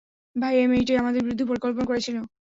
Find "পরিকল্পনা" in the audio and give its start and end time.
1.49-1.85